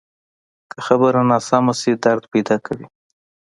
که 0.71 0.79
خبره 0.87 1.21
ناسمه 1.29 1.73
شي، 1.79 1.91
درد 2.03 2.23
پیدا 2.33 2.55
کوي 2.65 2.85